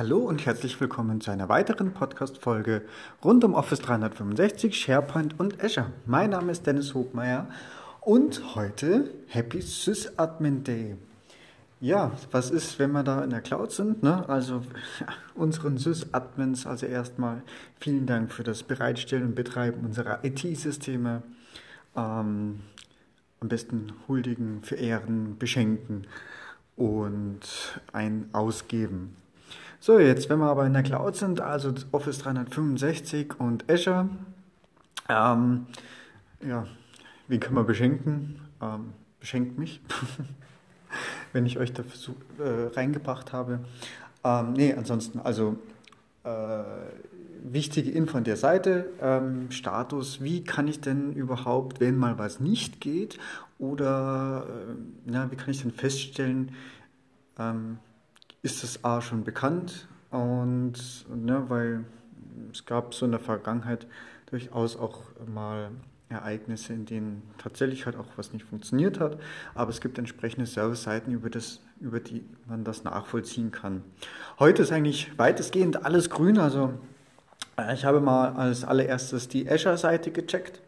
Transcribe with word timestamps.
Hallo 0.00 0.20
und 0.20 0.46
herzlich 0.46 0.80
willkommen 0.80 1.20
zu 1.20 1.30
einer 1.30 1.50
weiteren 1.50 1.92
Podcast-Folge 1.92 2.80
rund 3.22 3.44
um 3.44 3.52
Office 3.52 3.80
365, 3.80 4.74
SharePoint 4.74 5.38
und 5.38 5.62
Azure. 5.62 5.92
Mein 6.06 6.30
Name 6.30 6.52
ist 6.52 6.66
Dennis 6.66 6.94
Hobmeier 6.94 7.50
und 8.00 8.54
heute 8.54 9.10
Happy 9.26 9.60
SysAdmin 9.60 10.64
Day. 10.64 10.96
Ja, 11.82 12.12
was 12.30 12.50
ist, 12.50 12.78
wenn 12.78 12.92
wir 12.92 13.02
da 13.02 13.22
in 13.22 13.28
der 13.28 13.42
Cloud 13.42 13.72
sind? 13.72 14.02
Ne? 14.02 14.26
Also 14.26 14.62
unseren 15.34 15.76
SysAdmins, 15.76 16.66
also 16.66 16.86
erstmal 16.86 17.42
vielen 17.78 18.06
Dank 18.06 18.32
für 18.32 18.42
das 18.42 18.62
Bereitstellen 18.62 19.24
und 19.24 19.34
Betreiben 19.34 19.84
unserer 19.84 20.24
IT-Systeme. 20.24 21.22
Ähm, 21.94 22.60
am 23.40 23.48
besten 23.48 23.92
huldigen, 24.08 24.62
verehren, 24.62 25.36
beschenken 25.38 26.06
und 26.74 27.42
ein 27.92 28.30
ausgeben. 28.32 29.14
So, 29.82 29.98
jetzt, 29.98 30.28
wenn 30.28 30.40
wir 30.40 30.50
aber 30.50 30.66
in 30.66 30.74
der 30.74 30.82
Cloud 30.82 31.16
sind, 31.16 31.40
also 31.40 31.72
Office 31.92 32.18
365 32.18 33.40
und 33.40 33.64
Azure, 33.70 34.10
ähm, 35.08 35.66
ja, 36.46 36.66
wie 37.28 37.38
kann 37.38 37.54
man 37.54 37.64
beschenken? 37.64 38.42
Ähm, 38.60 38.92
beschenkt 39.20 39.58
mich, 39.58 39.80
wenn 41.32 41.46
ich 41.46 41.58
euch 41.58 41.72
da 41.72 41.82
äh, 41.82 42.66
reingebracht 42.76 43.32
habe. 43.32 43.60
Ähm, 44.22 44.52
nee, 44.52 44.74
ansonsten, 44.74 45.18
also 45.18 45.56
äh, 46.24 46.62
wichtige 47.42 47.90
Info 47.90 48.18
an 48.18 48.24
der 48.24 48.36
Seite, 48.36 48.90
ähm, 49.00 49.50
Status, 49.50 50.22
wie 50.22 50.44
kann 50.44 50.68
ich 50.68 50.82
denn 50.82 51.14
überhaupt, 51.14 51.80
wenn 51.80 51.96
mal 51.96 52.18
was 52.18 52.38
nicht 52.38 52.82
geht, 52.82 53.18
oder 53.58 54.46
äh, 54.46 54.74
na, 55.06 55.30
wie 55.30 55.36
kann 55.36 55.48
ich 55.48 55.62
denn 55.62 55.72
feststellen, 55.72 56.52
ähm, 57.38 57.78
ist 58.42 58.62
das 58.62 58.84
A 58.84 59.00
schon 59.00 59.24
bekannt 59.24 59.88
und 60.10 60.74
ne, 61.08 61.44
weil 61.48 61.84
es 62.52 62.64
gab 62.64 62.94
so 62.94 63.04
in 63.04 63.12
der 63.12 63.20
Vergangenheit 63.20 63.86
durchaus 64.26 64.76
auch 64.76 65.02
mal 65.26 65.70
Ereignisse, 66.08 66.72
in 66.72 66.86
denen 66.86 67.22
tatsächlich 67.38 67.86
halt 67.86 67.96
auch 67.96 68.06
was 68.16 68.32
nicht 68.32 68.44
funktioniert 68.44 68.98
hat, 68.98 69.18
aber 69.54 69.70
es 69.70 69.80
gibt 69.80 69.98
entsprechende 69.98 70.46
Service-Seiten, 70.46 71.12
über, 71.12 71.30
über 71.80 72.00
die 72.00 72.24
man 72.48 72.64
das 72.64 72.82
nachvollziehen 72.82 73.52
kann. 73.52 73.82
Heute 74.38 74.62
ist 74.62 74.72
eigentlich 74.72 75.16
weitestgehend 75.18 75.84
alles 75.84 76.10
grün, 76.10 76.38
also 76.38 76.74
äh, 77.56 77.74
ich 77.74 77.84
habe 77.84 78.00
mal 78.00 78.32
als 78.32 78.64
allererstes 78.64 79.28
die 79.28 79.48
Azure-Seite 79.48 80.10
gecheckt. 80.10 80.60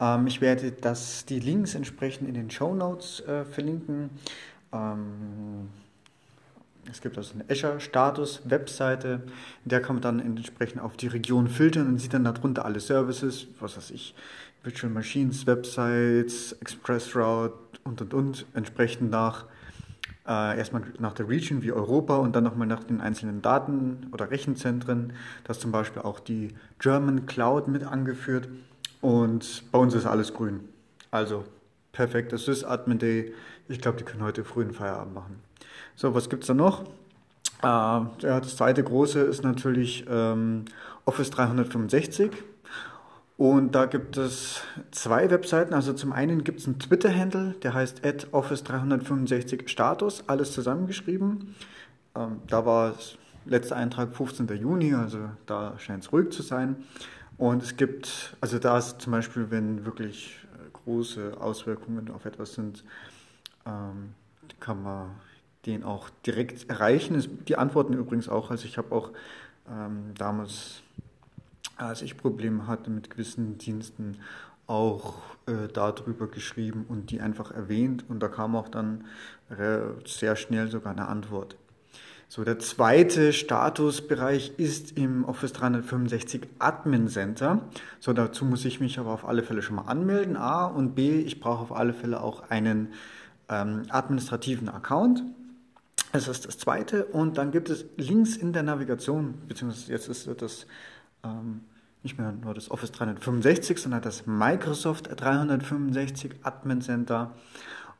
Ähm, 0.00 0.26
ich 0.28 0.40
werde 0.40 0.70
das, 0.70 1.24
die 1.24 1.40
Links 1.40 1.74
entsprechend 1.74 2.28
in 2.28 2.34
den 2.34 2.50
Show 2.50 2.74
Notes 2.74 3.20
äh, 3.26 3.44
verlinken. 3.44 4.10
Ähm, 4.72 5.57
es 6.90 7.00
gibt 7.00 7.16
also 7.18 7.34
eine 7.34 7.44
Azure-Status-Webseite, 7.50 9.22
der 9.64 9.82
kann 9.82 9.96
man 9.96 10.02
dann 10.02 10.20
entsprechend 10.20 10.80
auf 10.80 10.96
die 10.96 11.08
Region 11.08 11.48
filtern 11.48 11.88
und 11.88 11.98
sieht 11.98 12.14
dann 12.14 12.24
darunter 12.24 12.64
alle 12.64 12.80
Services, 12.80 13.46
was 13.60 13.76
weiß 13.76 13.90
ich, 13.90 14.14
Virtual 14.62 14.92
Machines, 14.92 15.46
Websites, 15.46 16.52
Express 16.60 17.14
Route 17.14 17.54
und 17.84 18.00
und 18.00 18.14
und, 18.14 18.46
entsprechend 18.54 19.10
nach 19.10 19.46
äh, 20.26 20.58
erstmal 20.58 20.82
nach 20.98 21.14
der 21.14 21.28
Region 21.28 21.62
wie 21.62 21.72
Europa 21.72 22.16
und 22.16 22.36
dann 22.36 22.44
nochmal 22.44 22.66
nach 22.66 22.84
den 22.84 23.00
einzelnen 23.00 23.40
Daten 23.40 24.08
oder 24.12 24.30
Rechenzentren. 24.30 25.14
Da 25.44 25.52
ist 25.52 25.60
zum 25.60 25.72
Beispiel 25.72 26.02
auch 26.02 26.20
die 26.20 26.54
German 26.78 27.26
Cloud 27.26 27.68
mit 27.68 27.82
angeführt 27.84 28.48
und 29.00 29.64
bei 29.72 29.78
uns 29.78 29.94
ist 29.94 30.06
alles 30.06 30.34
grün. 30.34 30.60
Also 31.10 31.44
perfekt, 31.92 32.32
das 32.32 32.48
ist 32.48 32.64
Admin 32.64 32.98
Day. 32.98 33.34
Ich 33.68 33.80
glaube, 33.80 33.98
die 33.98 34.04
können 34.04 34.22
heute 34.22 34.44
frühen 34.44 34.72
Feierabend 34.72 35.14
machen. 35.14 35.42
So, 35.96 36.14
was 36.14 36.28
gibt 36.30 36.44
es 36.44 36.48
da 36.48 36.54
noch? 36.54 36.84
Äh, 37.62 37.66
ja, 37.66 38.08
das 38.40 38.56
zweite 38.56 38.82
große 38.82 39.20
ist 39.20 39.42
natürlich 39.42 40.04
ähm, 40.08 40.64
Office 41.04 41.30
365. 41.30 42.30
Und 43.36 43.76
da 43.76 43.86
gibt 43.86 44.16
es 44.16 44.62
zwei 44.90 45.30
Webseiten. 45.30 45.72
Also 45.72 45.92
zum 45.92 46.12
einen 46.12 46.42
gibt 46.42 46.58
es 46.58 46.66
einen 46.66 46.80
Twitter-Handle, 46.80 47.54
der 47.62 47.72
heißt 47.72 48.04
Office365 48.04 49.68
Status, 49.68 50.24
alles 50.26 50.52
zusammengeschrieben. 50.52 51.54
Ähm, 52.16 52.40
da 52.48 52.66
war 52.66 52.94
letzter 53.46 53.76
Eintrag 53.76 54.14
15. 54.14 54.48
Juni, 54.56 54.92
also 54.94 55.20
da 55.46 55.74
scheint 55.78 56.04
es 56.04 56.12
ruhig 56.12 56.30
zu 56.30 56.42
sein. 56.42 56.76
Und 57.38 57.62
es 57.62 57.76
gibt, 57.76 58.36
also 58.40 58.58
da 58.58 58.76
ist 58.76 59.00
zum 59.00 59.12
Beispiel, 59.12 59.46
wenn 59.50 59.86
wirklich 59.86 60.36
große 60.88 61.36
Auswirkungen 61.38 62.10
auf 62.10 62.24
etwas 62.24 62.54
sind, 62.54 62.82
ähm, 63.66 64.14
kann 64.58 64.82
man 64.82 65.10
den 65.66 65.84
auch 65.84 66.08
direkt 66.24 66.70
erreichen. 66.70 67.44
Die 67.46 67.56
antworten 67.56 67.92
übrigens 67.92 68.28
auch, 68.28 68.50
also 68.50 68.64
ich 68.64 68.78
habe 68.78 68.94
auch 68.94 69.10
ähm, 69.70 70.14
damals, 70.16 70.80
als 71.76 72.00
ich 72.00 72.16
Probleme 72.16 72.66
hatte 72.66 72.90
mit 72.90 73.10
gewissen 73.10 73.58
Diensten, 73.58 74.16
auch 74.66 75.18
äh, 75.46 75.68
darüber 75.72 76.26
geschrieben 76.26 76.86
und 76.88 77.10
die 77.10 77.20
einfach 77.20 77.50
erwähnt 77.50 78.04
und 78.08 78.20
da 78.20 78.28
kam 78.28 78.56
auch 78.56 78.68
dann 78.68 79.04
sehr 80.04 80.36
schnell 80.36 80.68
sogar 80.68 80.92
eine 80.92 81.08
Antwort. 81.08 81.56
So, 82.30 82.44
der 82.44 82.58
zweite 82.58 83.32
Statusbereich 83.32 84.52
ist 84.58 84.98
im 84.98 85.24
Office 85.24 85.54
365 85.54 86.42
Admin 86.58 87.08
Center. 87.08 87.62
So, 88.00 88.12
dazu 88.12 88.44
muss 88.44 88.66
ich 88.66 88.80
mich 88.80 88.98
aber 88.98 89.12
auf 89.12 89.26
alle 89.26 89.42
Fälle 89.42 89.62
schon 89.62 89.76
mal 89.76 89.86
anmelden. 89.86 90.36
A 90.36 90.66
und 90.66 90.94
B, 90.94 91.20
ich 91.20 91.40
brauche 91.40 91.62
auf 91.62 91.72
alle 91.72 91.94
Fälle 91.94 92.20
auch 92.20 92.50
einen 92.50 92.88
ähm, 93.48 93.84
administrativen 93.88 94.68
Account. 94.68 95.24
Das 96.12 96.28
ist 96.28 96.44
das 96.44 96.58
zweite. 96.58 97.06
Und 97.06 97.38
dann 97.38 97.50
gibt 97.50 97.70
es 97.70 97.86
links 97.96 98.36
in 98.36 98.52
der 98.52 98.62
Navigation, 98.62 99.32
beziehungsweise 99.48 99.90
jetzt 99.90 100.08
ist 100.08 100.28
das 100.42 100.66
ähm, 101.24 101.62
nicht 102.02 102.18
mehr 102.18 102.32
nur 102.32 102.52
das 102.52 102.70
Office 102.70 102.92
365, 102.92 103.78
sondern 103.78 104.02
das 104.02 104.26
Microsoft 104.26 105.08
365 105.18 106.32
Admin 106.42 106.82
Center. 106.82 107.34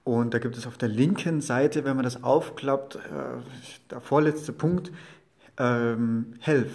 Und 0.08 0.32
da 0.32 0.38
gibt 0.38 0.56
es 0.56 0.66
auf 0.66 0.78
der 0.78 0.88
linken 0.88 1.42
Seite, 1.42 1.84
wenn 1.84 1.94
man 1.94 2.02
das 2.02 2.24
aufklappt, 2.24 2.96
äh, 2.96 3.42
der 3.90 4.00
vorletzte 4.00 4.54
Punkt, 4.54 4.90
ähm, 5.58 6.32
Health. 6.40 6.70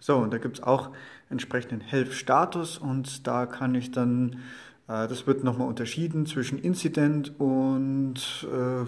So, 0.00 0.18
und 0.18 0.34
da 0.34 0.36
gibt 0.36 0.58
es 0.58 0.62
auch 0.62 0.90
entsprechenden 1.30 1.80
Health-Status 1.80 2.76
und 2.76 3.26
da 3.26 3.46
kann 3.46 3.74
ich 3.74 3.90
dann, 3.90 4.42
äh, 4.86 5.08
das 5.08 5.26
wird 5.26 5.44
nochmal 5.44 5.66
unterschieden 5.66 6.26
zwischen 6.26 6.58
Incident 6.58 7.40
und 7.40 8.16
äh, 8.52 8.84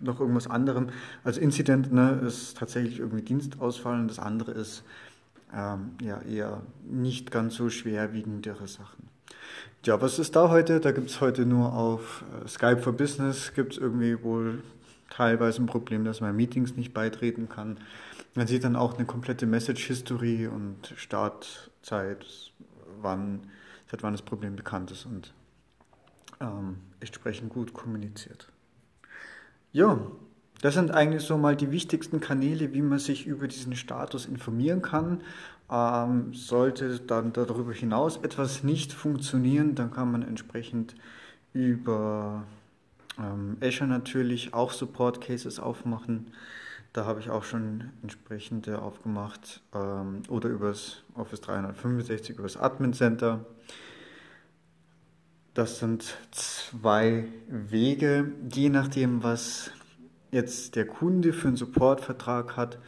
noch 0.00 0.20
irgendwas 0.20 0.48
anderem. 0.48 0.90
Also 1.24 1.40
Incident 1.40 1.94
ne, 1.94 2.20
ist 2.26 2.58
tatsächlich 2.58 2.98
irgendwie 2.98 3.22
Dienstausfall 3.22 3.98
und 3.98 4.08
das 4.08 4.18
andere 4.18 4.50
ist 4.50 4.84
ähm, 5.54 5.92
ja 6.02 6.20
eher 6.20 6.60
nicht 6.84 7.30
ganz 7.30 7.54
so 7.54 7.70
schwerwiegendere 7.70 8.68
Sachen. 8.68 9.11
Ja, 9.84 10.00
was 10.00 10.18
ist 10.18 10.36
da 10.36 10.48
heute? 10.48 10.80
Da 10.80 10.92
gibt 10.92 11.10
es 11.10 11.20
heute 11.20 11.44
nur 11.44 11.72
auf 11.72 12.24
äh, 12.44 12.48
Skype 12.48 12.78
for 12.78 12.92
Business 12.92 13.52
gibt 13.54 13.72
es 13.72 13.78
irgendwie 13.78 14.22
wohl 14.22 14.62
teilweise 15.10 15.62
ein 15.62 15.66
Problem, 15.66 16.04
dass 16.04 16.20
man 16.20 16.34
Meetings 16.34 16.76
nicht 16.76 16.94
beitreten 16.94 17.48
kann. 17.48 17.78
Man 18.34 18.46
sieht 18.46 18.64
dann 18.64 18.76
auch 18.76 18.94
eine 18.94 19.04
komplette 19.04 19.44
Message 19.46 19.86
History 19.86 20.46
und 20.46 20.94
Startzeit, 20.96 22.24
wann, 23.00 23.40
seit 23.90 24.02
wann 24.02 24.12
das 24.12 24.22
Problem 24.22 24.56
bekannt 24.56 24.90
ist 24.90 25.04
und 25.04 25.34
ähm, 26.40 26.78
entsprechend 27.00 27.50
gut 27.50 27.74
kommuniziert. 27.74 28.48
Ja, 29.72 29.98
das 30.62 30.74
sind 30.74 30.92
eigentlich 30.92 31.24
so 31.24 31.36
mal 31.36 31.56
die 31.56 31.72
wichtigsten 31.72 32.20
Kanäle, 32.20 32.72
wie 32.72 32.82
man 32.82 33.00
sich 33.00 33.26
über 33.26 33.48
diesen 33.48 33.74
Status 33.74 34.26
informieren 34.26 34.80
kann. 34.80 35.20
Ähm, 35.68 36.32
sollte 36.32 37.00
dann 37.00 37.32
darüber 37.32 37.72
hinaus 37.72 38.18
etwas 38.18 38.62
nicht 38.62 38.92
funktionieren, 38.92 39.74
dann 39.74 39.90
kann 39.90 40.12
man 40.12 40.22
entsprechend 40.22 40.94
über 41.52 42.44
ähm, 43.18 43.56
Azure 43.60 43.88
natürlich 43.88 44.54
auch 44.54 44.70
Support 44.70 45.20
Cases 45.20 45.58
aufmachen. 45.58 46.28
Da 46.92 47.06
habe 47.06 47.18
ich 47.18 47.30
auch 47.30 47.42
schon 47.42 47.90
entsprechende 48.02 48.80
aufgemacht. 48.80 49.62
Ähm, 49.74 50.22
oder 50.28 50.48
übers 50.48 51.02
Office 51.14 51.40
365, 51.40 52.38
übers 52.38 52.56
Admin 52.56 52.92
Center. 52.92 53.44
Das 55.54 55.80
sind 55.80 56.16
zwei 56.30 57.24
Wege, 57.48 58.30
je 58.50 58.68
nachdem, 58.68 59.24
was 59.24 59.72
jetzt 60.32 60.74
der 60.74 60.86
Kunde 60.86 61.32
für 61.32 61.48
einen 61.48 61.56
Supportvertrag 61.56 62.56
hat, 62.56 62.78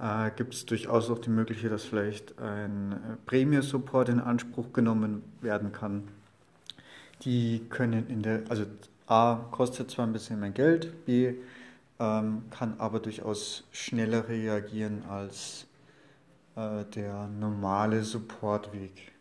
äh, 0.00 0.30
gibt 0.34 0.54
es 0.54 0.64
durchaus 0.64 1.10
auch 1.10 1.18
die 1.18 1.30
Möglichkeit, 1.30 1.72
dass 1.72 1.84
vielleicht 1.84 2.38
ein 2.38 2.92
äh, 2.92 2.96
Prämie-Support 3.26 4.08
in 4.08 4.20
Anspruch 4.20 4.72
genommen 4.72 5.22
werden 5.42 5.72
kann. 5.72 6.08
Die 7.22 7.62
können 7.68 8.08
in 8.08 8.22
der, 8.22 8.42
also 8.48 8.64
A 9.06 9.46
kostet 9.50 9.90
zwar 9.90 10.06
ein 10.06 10.12
bisschen 10.12 10.40
mehr 10.40 10.50
Geld, 10.50 11.04
B 11.06 11.34
ähm, 11.98 12.42
kann 12.50 12.74
aber 12.78 13.00
durchaus 13.00 13.64
schneller 13.72 14.28
reagieren 14.28 15.02
als 15.08 15.66
äh, 16.56 16.84
der 16.94 17.28
normale 17.28 18.02
Supportweg. 18.02 19.12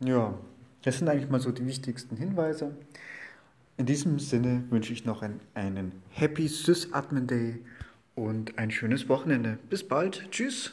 Ja, 0.00 0.34
das 0.82 0.98
sind 0.98 1.08
eigentlich 1.08 1.30
mal 1.30 1.40
so 1.40 1.52
die 1.52 1.66
wichtigsten 1.66 2.16
Hinweise. 2.16 2.74
In 3.78 3.84
diesem 3.84 4.18
Sinne 4.18 4.64
wünsche 4.70 4.94
ich 4.94 5.04
noch 5.04 5.22
einen, 5.22 5.92
Happy 6.10 6.48
SysAdmin 6.48 7.26
Day 7.26 7.62
und 8.14 8.56
ein 8.58 8.70
schönes 8.70 9.08
Wochenende. 9.10 9.58
Bis 9.68 9.86
bald. 9.86 10.30
Tschüss. 10.30 10.72